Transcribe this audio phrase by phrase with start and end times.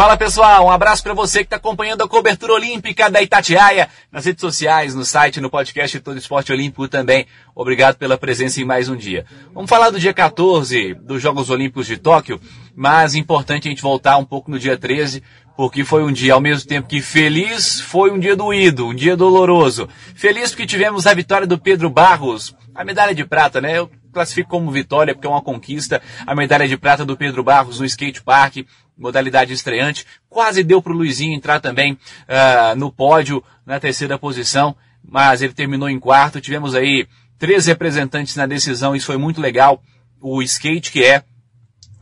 [0.00, 4.24] Fala pessoal, um abraço para você que está acompanhando a cobertura olímpica da Itatiaia nas
[4.24, 7.26] redes sociais, no site, no podcast Todo Esporte Olímpico também.
[7.54, 9.26] Obrigado pela presença em mais um dia.
[9.52, 12.40] Vamos falar do dia 14 dos Jogos Olímpicos de Tóquio,
[12.74, 15.22] mas importante a gente voltar um pouco no dia 13,
[15.54, 19.14] porque foi um dia ao mesmo tempo que feliz, foi um dia doído, um dia
[19.14, 19.86] doloroso.
[20.14, 23.76] Feliz porque tivemos a vitória do Pedro Barros, a medalha de prata, né?
[23.76, 27.80] Eu classifico como vitória porque é uma conquista, a medalha de prata do Pedro Barros
[27.80, 28.66] no skate park,
[29.00, 30.06] modalidade estreante.
[30.28, 35.54] Quase deu para o Luizinho entrar também uh, no pódio na terceira posição, mas ele
[35.54, 36.40] terminou em quarto.
[36.40, 39.82] Tivemos aí três representantes na decisão, isso foi muito legal.
[40.20, 41.24] O skate, que é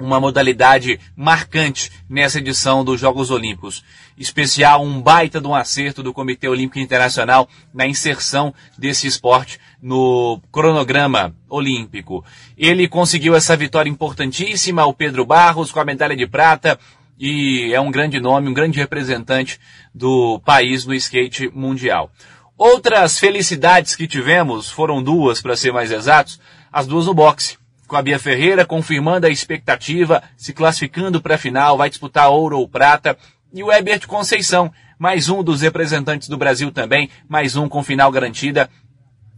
[0.00, 3.84] uma modalidade marcante nessa edição dos Jogos Olímpicos.
[4.16, 10.40] Especial, um baita de um acerto do Comitê Olímpico Internacional na inserção desse esporte no
[10.50, 12.24] cronograma olímpico.
[12.56, 16.78] Ele conseguiu essa vitória importantíssima, o Pedro Barros, com a medalha de prata,
[17.18, 19.58] e é um grande nome, um grande representante
[19.94, 22.10] do país no skate mundial.
[22.56, 26.40] Outras felicidades que tivemos foram duas, para ser mais exatos,
[26.72, 27.56] as duas no boxe.
[27.88, 32.58] Com a Bia Ferreira confirmando a expectativa, se classificando para a final, vai disputar ouro
[32.58, 33.16] ou prata.
[33.50, 38.12] E o Herbert Conceição, mais um dos representantes do Brasil também, mais um com final
[38.12, 38.68] garantida.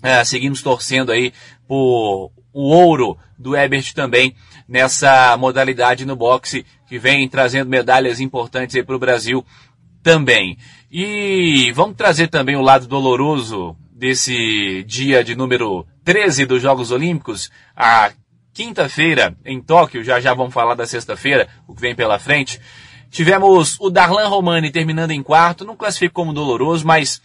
[0.02, 1.32] É, seguimos torcendo aí
[1.68, 4.34] por o ouro do Ebert também
[4.68, 9.46] nessa modalidade no boxe que vem trazendo medalhas importantes aí para o Brasil
[10.02, 10.58] também.
[10.90, 17.50] E vamos trazer também o lado doloroso desse dia de número 13 dos Jogos Olímpicos,
[17.76, 18.10] a
[18.52, 22.60] quinta-feira em Tóquio, já já vamos falar da sexta-feira, o que vem pela frente.
[23.10, 27.20] Tivemos o Darlan Romani terminando em quarto, não classifico como doloroso, mas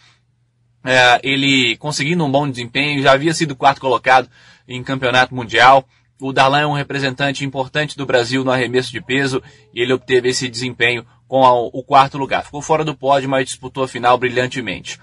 [0.84, 4.28] é, ele conseguindo um bom desempenho, já havia sido quarto colocado
[4.66, 5.84] em campeonato mundial.
[6.20, 9.42] O Darlan é um representante importante do Brasil no arremesso de peso
[9.74, 11.40] e ele obteve esse desempenho com
[11.72, 12.44] o quarto lugar.
[12.44, 14.98] Ficou fora do pódio, mas disputou a final brilhantemente.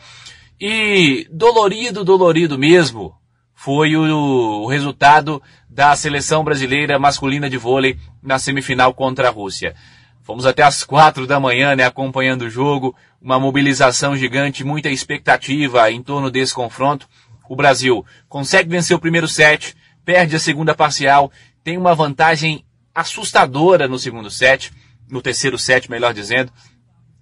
[0.59, 3.13] E dolorido, dolorido mesmo,
[3.63, 9.73] foi o, o resultado da seleção brasileira masculina de vôlei na semifinal contra a Rússia.
[10.21, 15.89] Fomos até as quatro da manhã, né, acompanhando o jogo, uma mobilização gigante, muita expectativa
[15.89, 17.07] em torno desse confronto.
[17.47, 21.31] O Brasil consegue vencer o primeiro set, perde a segunda parcial,
[21.63, 24.73] tem uma vantagem assustadora no segundo set,
[25.09, 26.51] no terceiro set, melhor dizendo.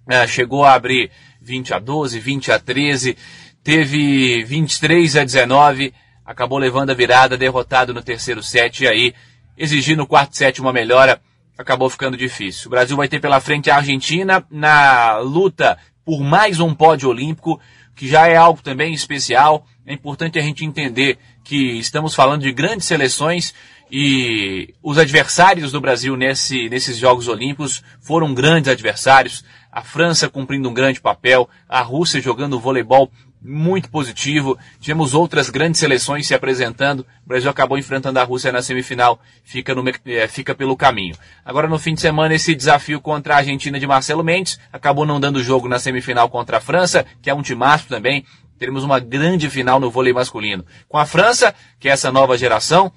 [0.08, 1.08] É, chegou a abrir
[1.40, 3.16] 20 a 12, 20 a 13,
[3.62, 5.94] teve 23 a 19,
[6.32, 9.14] acabou levando a virada, derrotado no terceiro set, e aí,
[9.56, 11.20] exigindo no quarto set uma melhora,
[11.56, 12.68] acabou ficando difícil.
[12.68, 17.60] O Brasil vai ter pela frente a Argentina na luta por mais um pódio olímpico,
[17.94, 19.66] que já é algo também especial.
[19.86, 23.54] É importante a gente entender que estamos falando de grandes seleções
[23.90, 29.44] e os adversários do Brasil nesse, nesses Jogos Olímpicos foram grandes adversários.
[29.70, 33.10] A França cumprindo um grande papel, a Rússia jogando voleibol
[33.44, 34.58] muito positivo.
[34.80, 37.00] Tivemos outras grandes seleções se apresentando.
[37.24, 41.16] O Brasil acabou enfrentando a Rússia na semifinal, fica, no, é, fica pelo caminho.
[41.44, 45.18] Agora no fim de semana esse desafio contra a Argentina de Marcelo Mendes acabou não
[45.18, 48.24] dando jogo na semifinal contra a França, que é um timaço também.
[48.58, 50.64] Teremos uma grande final no vôlei masculino.
[50.88, 52.92] Com a França, que é essa nova geração,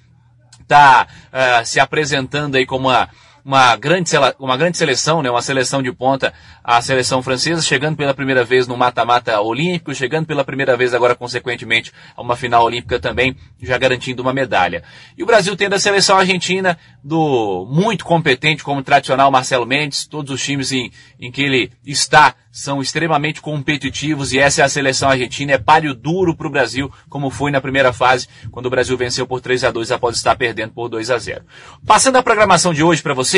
[0.61, 3.09] está uh, é, se apresentando aí como uma
[3.45, 6.33] uma grande, uma grande seleção, né, uma seleção de ponta,
[6.63, 11.13] a seleção francesa, chegando pela primeira vez no mata-mata olímpico, chegando pela primeira vez agora,
[11.13, 14.83] consequentemente, a uma final olímpica também, já garantindo uma medalha.
[15.15, 20.33] E o Brasil tendo a seleção argentina, do muito competente como tradicional Marcelo Mendes, todos
[20.33, 25.09] os times em, em que ele está são extremamente competitivos e essa é a seleção
[25.09, 28.97] argentina, é palio duro para o Brasil, como foi na primeira fase, quando o Brasil
[28.97, 31.43] venceu por 3 a 2 após estar perdendo por 2 a 0.
[31.85, 33.34] Passando a programação de hoje para você,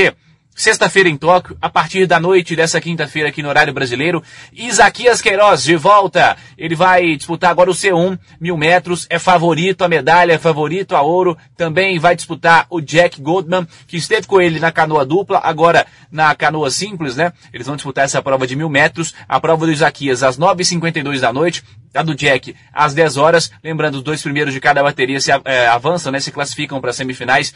[0.57, 5.61] Sexta-feira em Tóquio, a partir da noite dessa quinta-feira aqui no horário brasileiro, Isaquias Queiroz
[5.61, 6.35] de volta.
[6.57, 11.01] Ele vai disputar agora o C1, mil metros, é favorito a medalha, é favorito a
[11.03, 11.38] ouro.
[11.55, 16.33] Também vai disputar o Jack Goldman, que esteve com ele na canoa dupla, agora na
[16.33, 17.31] canoa simples, né?
[17.53, 19.13] Eles vão disputar essa prova de mil metros.
[19.29, 21.63] A prova do Isaquias às 9h52 da noite,
[21.94, 23.51] a do Jack às 10 horas.
[23.63, 26.19] Lembrando, os dois primeiros de cada bateria se é, avançam, né?
[26.19, 27.53] Se classificam para semifinais.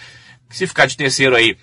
[0.51, 1.57] Se ficar de terceiro aí,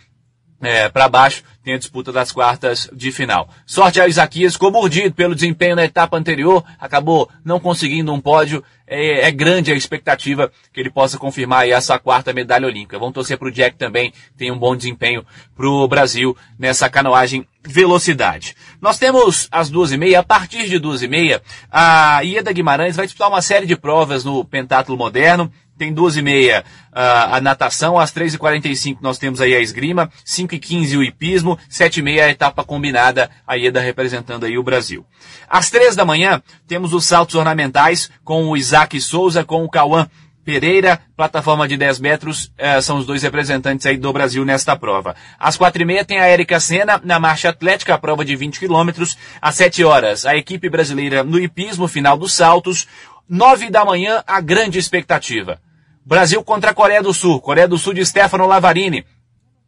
[0.61, 3.49] é, para baixo, tem a disputa das quartas de final.
[3.67, 8.65] Sorte ao Isaquias, ficou mordido pelo desempenho na etapa anterior, acabou não conseguindo um pódio.
[8.87, 12.99] É, é grande a expectativa que ele possa confirmar essa quarta medalha olímpica.
[12.99, 15.25] Vamos torcer para o Jack também, tem um bom desempenho
[15.55, 18.57] para o Brasil nessa canoagem velocidade.
[18.81, 22.97] Nós temos às duas e meia, a partir de duas e meia, a Ieda Guimarães
[22.97, 27.41] vai disputar uma série de provas no pentátulo moderno, tem duas e meia uh, a
[27.41, 30.97] natação, às três e quarenta e cinco nós temos aí a esgrima, cinco e quinze
[30.97, 35.07] o hipismo, sete e meia a etapa combinada, a IEDA representando aí o Brasil.
[35.49, 40.09] Às três da manhã temos os saltos ornamentais com o Isaac Souza, com o Cauã
[40.49, 45.15] Pereira, plataforma de 10 metros, eh, são os dois representantes aí do Brasil nesta prova.
[45.39, 48.59] Às quatro e meia tem a Érica Senna na marcha atlética, a prova de 20
[48.59, 49.19] quilômetros.
[49.43, 52.89] Às sete horas, a equipe brasileira no hipismo, final dos saltos.
[53.29, 55.61] Nove da manhã, a grande expectativa.
[56.09, 57.39] Brasil contra a Coreia do Sul.
[57.39, 59.05] Coreia do Sul de Stefano Lavarini,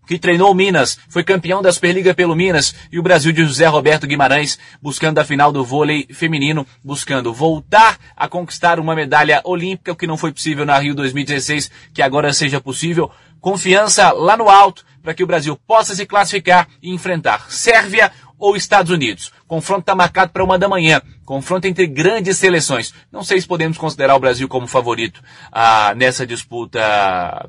[0.06, 4.06] que treinou Minas, foi campeão da Superliga pelo Minas, e o Brasil de José Roberto
[4.06, 9.94] Guimarães, buscando a final do vôlei feminino, buscando voltar a conquistar uma medalha olímpica, o
[9.96, 13.10] que não foi possível na Rio 2016, que agora seja possível.
[13.38, 18.10] Confiança lá no alto, para que o Brasil possa se classificar e enfrentar Sérvia,
[18.40, 19.30] ou Estados Unidos.
[19.46, 21.00] Confronto está marcado para uma da manhã.
[21.24, 22.92] Confronto entre grandes seleções.
[23.12, 25.22] Não sei se podemos considerar o Brasil como favorito
[25.52, 26.80] ah, nessa disputa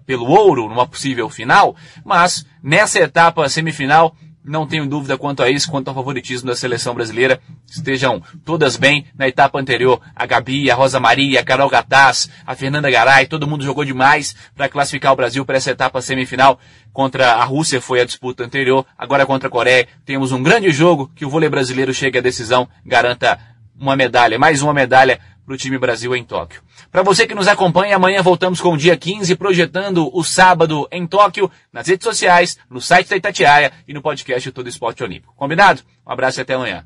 [0.05, 5.69] pelo ouro, numa possível final, mas nessa etapa semifinal não tenho dúvida quanto a isso,
[5.69, 7.39] quanto ao favoritismo da seleção brasileira.
[7.71, 9.05] Estejam todas bem.
[9.17, 13.47] Na etapa anterior, a Gabi, a Rosa Maria, a Carol Gataz, a Fernanda Garay, todo
[13.47, 16.59] mundo jogou demais para classificar o Brasil para essa etapa semifinal.
[16.91, 19.87] Contra a Rússia foi a disputa anterior, agora contra a Coreia.
[20.05, 23.39] Temos um grande jogo que o vôlei brasileiro chegue à decisão, garanta
[23.79, 26.61] uma medalha, mais uma medalha para o time Brasil em Tóquio.
[26.91, 31.07] Para você que nos acompanha, amanhã voltamos com o dia 15, projetando o sábado em
[31.07, 35.33] Tóquio, nas redes sociais, no site da Itatiaia e no podcast Todo Esporte Olímpico.
[35.35, 35.81] Combinado?
[36.05, 36.85] Um abraço e até amanhã.